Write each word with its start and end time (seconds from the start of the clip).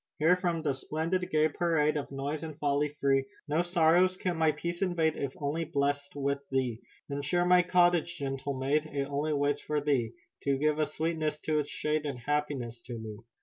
"Here 0.17 0.35
from 0.35 0.63
the 0.63 0.73
splendid, 0.73 1.29
gay 1.29 1.47
parade 1.47 1.95
Of 1.95 2.09
noise 2.11 2.41
and 2.41 2.57
folly 2.57 2.97
free 2.99 3.25
No 3.47 3.61
sorrows 3.61 4.17
can 4.17 4.35
my 4.35 4.51
peace 4.51 4.81
invade 4.81 5.15
If 5.15 5.33
only 5.37 5.63
blessed 5.63 6.15
with 6.15 6.39
thee. 6.49 6.79
"Then 7.07 7.21
share 7.21 7.45
my 7.45 7.61
cottage, 7.61 8.15
gentle 8.17 8.57
maid, 8.57 8.87
It 8.87 9.03
only 9.07 9.33
waits 9.33 9.61
for 9.61 9.79
thee 9.79 10.13
To 10.45 10.57
give 10.57 10.79
a 10.79 10.87
sweetness 10.87 11.39
to 11.41 11.59
its 11.59 11.69
shade 11.69 12.07
And 12.07 12.17
happiness 12.17 12.81
to 12.87 12.97
me." 12.97 13.19